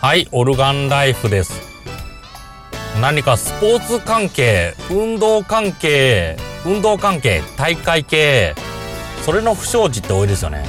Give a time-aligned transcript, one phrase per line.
[0.00, 1.60] はい、オルガンライフです。
[3.02, 8.54] 何かスポーツ関係、運動関係、運動関係、大会系、
[9.26, 10.64] それの不祥事って多いですよね。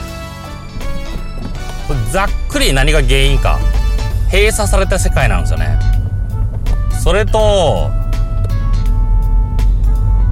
[2.12, 3.58] ざっくり何が原因か。
[4.30, 5.80] 閉鎖された世界なんですよね。
[7.02, 7.90] それと、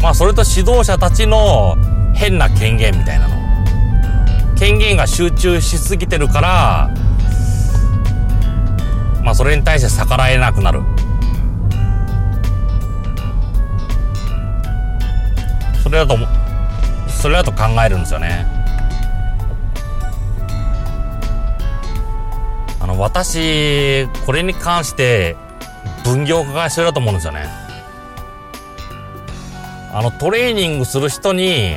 [0.02, 1.78] まあそれと指導者たちの
[2.14, 3.36] 変な権限みたいなの。
[4.58, 6.90] 権限が集中しすぎてるから
[9.24, 10.82] まあそれに対して逆らえなくなる。
[15.84, 16.18] それだと
[17.08, 18.46] それだと考えるんですよね。
[22.80, 25.36] あの私これに関して
[26.04, 27.48] 分業化が必要だと思うんですよね。
[29.92, 31.76] あのトレーニングする人に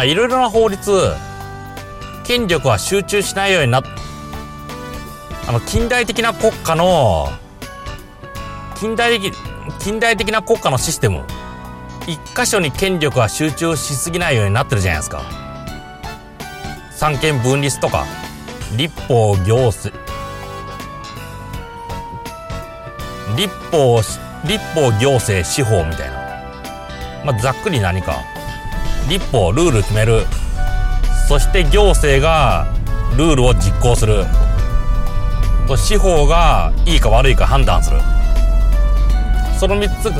[0.00, 0.90] まあ、いろいろな法律、
[2.24, 3.82] 権力は集中しないようにな、
[5.50, 7.26] あの、近代的な国家の、
[8.76, 9.32] 近代的、
[9.80, 11.24] 近代的な国家のシステム、
[12.06, 15.22] 一箇所に権力は集中しすぎないようになってるじゃないですか。
[16.92, 18.06] 三権分立とか、
[18.76, 19.92] 立法行政、
[23.36, 24.00] 立法、
[24.44, 26.14] 立法行政司法みたいな。
[27.24, 28.22] まあ、ざっくり何か。
[29.08, 30.26] 立法ルール決める
[31.26, 32.68] そして行政が
[33.16, 34.26] ルールを実行する
[35.70, 38.00] と司法がいいか悪いか判断する。
[39.56, 40.10] その3つ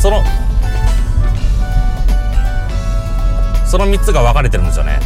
[0.00, 0.22] その
[3.66, 4.98] その3つが分かれてるんですよね。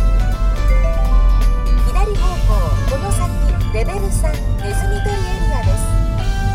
[1.88, 5.72] 左方向この先レベル3ネズミ捕りエリアで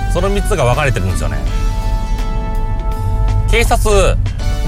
[0.08, 0.14] す。
[0.14, 1.38] その3つが分かれてるんですよね。
[3.52, 4.16] 警察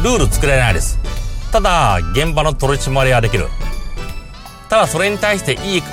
[0.04, 1.00] ルール作れないです。
[1.54, 3.48] ただ、現場の取り締まりはできる。
[4.70, 5.84] ただ、それに対していい、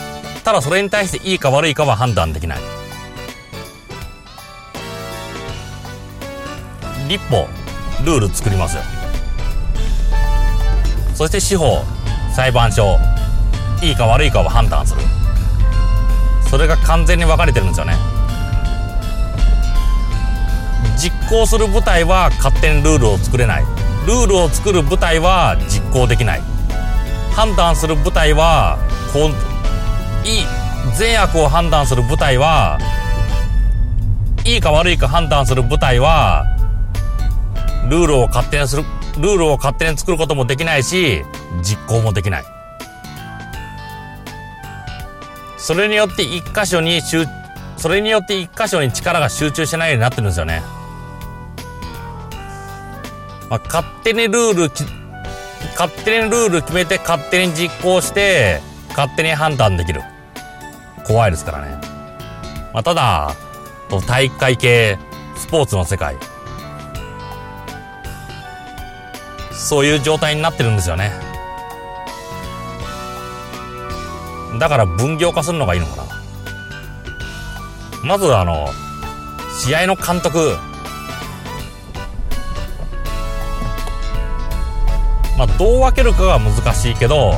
[0.44, 2.58] ただそれに対していいか悪いかは判断できない。
[7.08, 7.46] 立法、
[8.04, 8.82] ルール作りますよ。
[11.14, 11.84] そして司法、
[12.34, 12.98] 裁判所、
[13.82, 15.00] いいか悪いかは判断する。
[16.50, 17.94] それが完全に分かれてるんですよね。
[20.96, 23.64] 実行する部隊は勝手にルールを作れない。
[24.06, 26.42] ルールを作る部隊は実行できない
[27.36, 28.78] 判断する部隊は
[29.12, 29.51] こう
[30.24, 30.44] いい
[30.96, 32.78] 善悪を判断する部隊は
[34.44, 36.44] いいか悪いか判断する部隊は
[37.88, 38.84] ルールを勝手にする
[39.18, 41.22] ルールを勝手に作ることもできないし
[41.62, 42.44] 実行もできない。
[45.58, 47.24] それによって一箇所に集
[47.76, 50.62] それによって一箇所に力が集中しないようになってるんですよね。
[53.48, 54.70] まあ、勝手にルール
[55.78, 60.02] 勝手にルール決めて勝手に実行して勝手に判断できる。
[61.04, 61.80] 怖いですからね、
[62.72, 63.34] まあ、ただ
[64.06, 64.98] 体育会系
[65.36, 66.16] スポーツの世界。
[69.52, 71.12] そういう状態になってるんですよね。
[74.58, 76.04] だから分業化するのがいいのかな。
[78.04, 78.68] まずあの
[79.60, 80.56] 試合の監督。
[85.38, 87.34] まあ、どう分けるかが難しいけど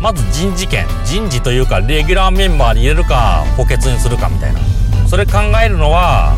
[0.00, 4.60] まず人事権人事というかレギュラーメンバーに入れるか補欠にするかみたいな。
[5.08, 6.36] それ考えるのは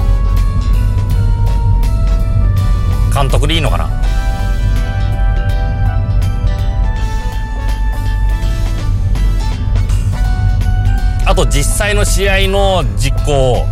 [3.14, 3.90] 監督でいいのかな？
[11.26, 13.66] あと実際の試合の実行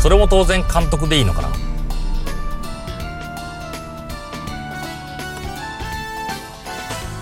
[0.00, 1.48] それも当然監督でいいのかな？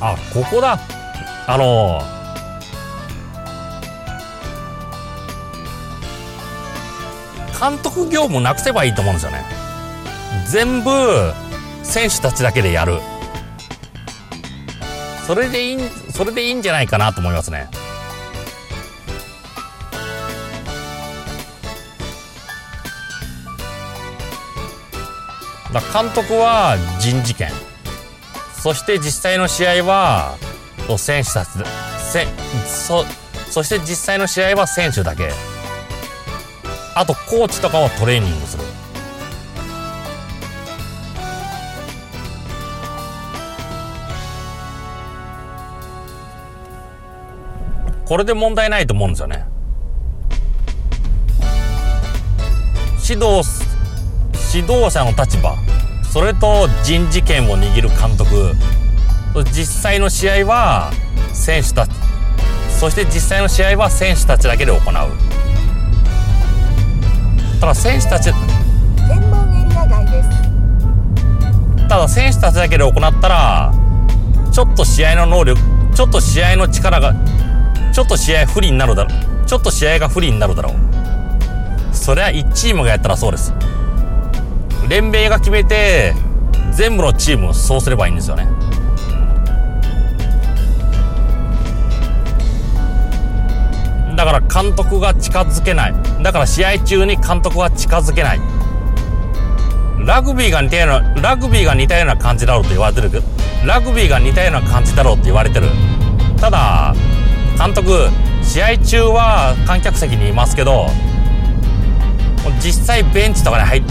[0.00, 0.78] あここだ。
[1.50, 2.02] あの
[7.58, 9.42] 監督業務なくせばいいと思うんですよね。
[10.46, 11.32] 全部
[11.82, 12.98] 選手たちだけでやる。
[15.26, 15.78] それでいい
[16.12, 17.70] それでいいんじゃないかなと思いますね。
[25.72, 27.50] だ監督は人事権。
[28.62, 30.36] そして実際の試合は
[30.96, 31.50] 選手たち
[31.98, 32.26] せ
[32.66, 33.04] そ
[33.50, 35.30] そして実際の試合は選手だけ。
[36.94, 38.64] あとコーチとかはトレーニングする。
[48.04, 49.44] これで問題ないと思うんですよね。
[53.08, 53.42] 指導
[54.54, 55.54] 指導者の立場
[56.10, 58.54] それと人事権を握る監督。
[59.52, 60.90] 実際の試合は
[61.32, 61.90] 選手たち
[62.78, 64.82] そして実際の試合は選手たちだけで行う。
[67.60, 68.32] ただ選手たち
[68.96, 71.88] 検問エリア外です。
[71.88, 73.72] ただ選手たちだけで行ったら
[74.52, 75.60] ちょっと試合の能力
[75.94, 77.14] ちょっと試合の力が
[77.92, 79.46] ちょっと試合不利になるだろう。
[79.46, 80.74] ちょっと試合が不利になるだろう。
[81.92, 83.52] それは1チームがやったらそうです。
[84.88, 86.14] 連盟が決めて
[86.72, 88.48] 全部のチームそうすればいいんですよね
[94.18, 95.94] だから監督が近づけない。
[96.24, 98.40] だから試合中に監督が近づけない。
[100.04, 103.24] ラグビーが似たようなラグビーが似たような感じだろうと言われてるけど
[103.64, 105.68] ラグビーが似たような感じだろうって言われてる。
[106.40, 106.94] ただ
[107.56, 108.08] 監督
[108.42, 110.86] 試合中は観客席にいますけど
[112.60, 113.82] 実際ベンチとかに入っ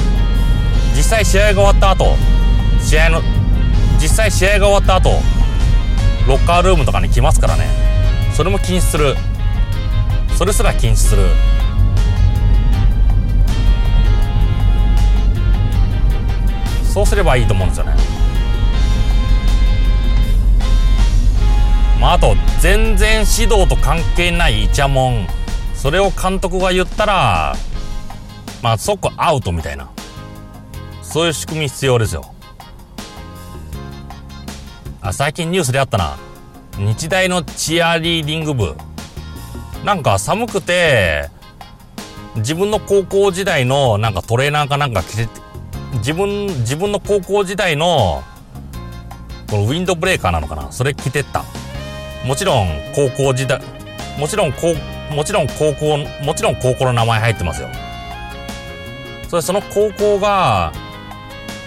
[0.94, 2.18] 実際試合が終わった後
[2.82, 3.22] 試合の
[4.02, 5.22] 実際試合が終わった後
[6.28, 7.66] ロッカールームとかに来ますからね。
[8.34, 9.16] それも禁止する。
[10.38, 11.24] それすら禁止する。
[16.84, 17.96] そうすればいいと思うんですよね。
[22.00, 25.28] まああと全然指導と関係ないイチャモン。
[25.74, 27.56] それを監督が言ったら
[28.62, 29.90] まあ即アウトみたいな。
[31.02, 32.32] そういう仕組み必要ですよ。
[35.02, 36.16] あ最近ニュースであったな。
[36.78, 38.76] 日大のチアリーディング部。
[39.84, 41.30] なんか寒くて
[42.36, 45.30] 自分の高校時代のなんかトレーナーかなんか着て
[46.00, 48.24] 自分自分の高校時代の
[49.50, 50.72] このウィンドブレーカーなのかな？
[50.72, 51.44] それ着てった。
[52.26, 53.62] もちろん高校時代
[54.20, 54.74] もちろん高
[55.16, 57.70] もちろん高校もちろん高校の名前入ってますよ。
[59.30, 60.74] それその高校が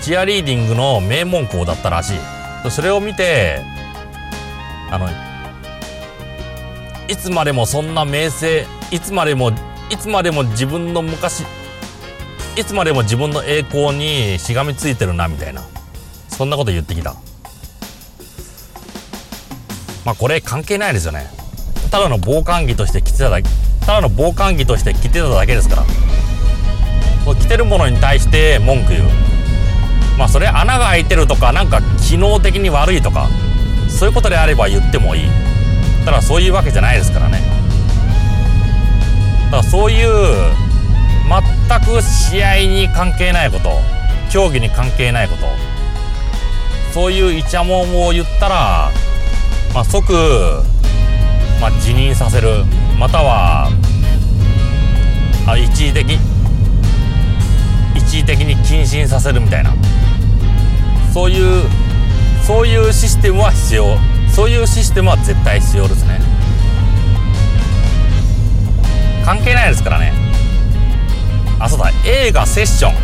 [0.03, 2.71] チアリーディングの名門校だったらしい。
[2.71, 3.63] それを見て
[4.91, 5.09] あの
[7.11, 9.51] いつまでもそんな名声いつまでも
[9.91, 11.45] いつまでも自分の昔
[12.57, 15.63] いつまでも自分の栄光にしがみついてるなみたいな。
[16.29, 17.15] そんなこと言ってきた。
[20.05, 21.27] まあこれ関係ないですよね。
[21.91, 23.49] ただの防寒着として着てただけ
[23.81, 25.85] ただの防寒着として着てただけですから。
[27.25, 29.09] そう着てるものに対して文句言う。
[30.17, 33.29] まあそれ穴が開いてるとかなんか機能的に悪いとか
[33.89, 35.50] そういうことであれば言ってもいい。
[36.05, 37.41] ただそういうわけじゃないですからね。
[39.51, 40.09] だからそういう
[41.29, 43.71] 全く試合に関係ないこと
[44.31, 45.47] 競技に関係ないこと
[46.93, 48.91] そういうイチャモンを言ったら、
[49.75, 50.13] まあ、即、
[51.61, 52.65] まあ、辞任させる
[52.99, 53.69] または
[55.47, 56.19] あ一時的
[57.95, 59.73] 一時的に謹慎させるみたいな。
[61.13, 61.65] そういう
[62.47, 63.99] そういうシステムは必要。
[64.41, 66.19] そういうシステムは絶対必要ですね。
[69.23, 70.15] 関係ないですからね。
[71.59, 71.91] あそうだ。
[72.07, 72.95] 映画セッション。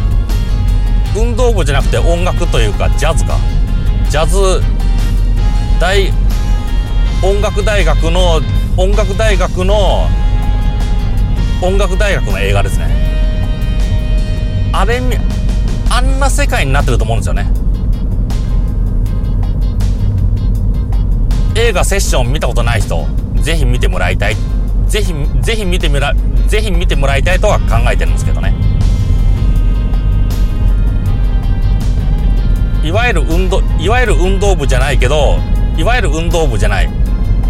[1.15, 3.37] 運動部じゃなくて音楽というかジャズか。
[4.09, 4.62] ジャズ
[5.79, 6.11] 大
[7.23, 8.41] 音楽大学の
[8.79, 10.09] 音楽大学の
[11.61, 12.87] 音楽大学の映画ですね。
[14.73, 15.03] あれ
[15.91, 17.66] あんな世界になってると思うんですよね。
[21.67, 23.09] 映画セッション見たことない人
[23.41, 24.37] ぜひ見てもらいたい。
[24.87, 26.14] ぜひぜひ見てみら
[26.47, 28.55] ぜひ見てもらいたいとは考えてるんですけどね。
[32.85, 35.38] いわゆる運動いわゆる運動部じゃないけど
[35.76, 36.88] いわゆる運動部じゃない。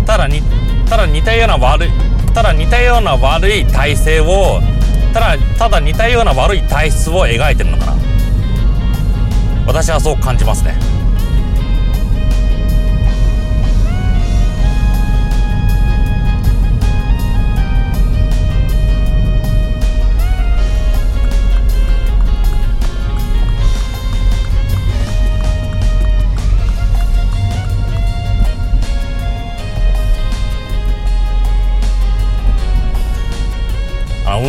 [0.07, 0.41] ただに
[0.89, 1.91] ただ似たような悪い
[2.33, 4.63] ただ似たような悪い体制を
[5.13, 7.97] ただただ似たような悪い体質を描いてるのかな。
[9.67, 10.96] 私はそう感じますね。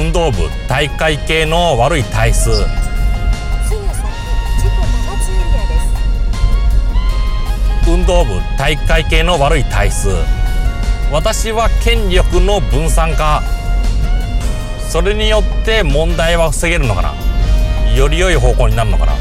[0.07, 0.37] 運動部
[0.69, 2.49] 大会系の悪い体質。
[7.85, 10.09] 運動部体育会系の悪い体質。
[11.11, 13.43] 私は権力の分散化。
[14.89, 17.13] それによって問題は防げるのかな。
[17.93, 19.11] より良い方向になるのかな。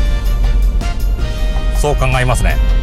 [1.77, 2.76] そう考えますね。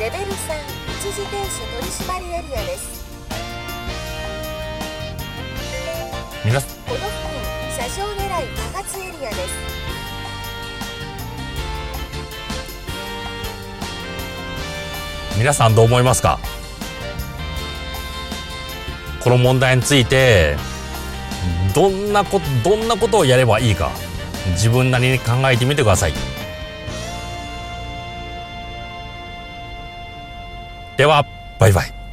[0.00, 3.04] レベル3一時停止取締りエリアです。
[6.44, 7.30] 皆さこの付近
[7.76, 9.38] 車掌狙い多発スエリアです。
[15.38, 16.40] 皆さんどう思いますか？
[19.22, 20.56] この問題について
[21.72, 23.92] どんなことどんなことをやればいいか
[24.54, 26.12] 自分なりに考えてみてください
[30.96, 31.26] では
[31.58, 32.03] バイバイ。